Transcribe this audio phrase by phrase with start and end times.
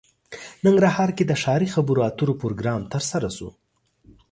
[0.65, 3.49] ننګرهار کې د ښاري خبرو اترو پروګرام ترسره شو